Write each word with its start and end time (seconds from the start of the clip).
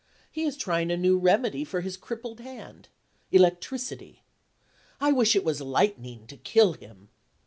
He 0.31 0.45
is 0.45 0.57
trying 0.57 0.89
a 0.89 0.97
new 0.97 1.19
remedy 1.19 1.63
for 1.63 1.81
his 1.81 1.95
crippled 1.95 2.39
hand 2.39 2.87
electricity. 3.31 4.23
I 4.99 5.11
wish 5.11 5.35
it 5.35 5.43
was 5.45 5.61
lightning, 5.61 6.25
to 6.25 6.37
kill 6.37 6.73
him! 6.73 7.09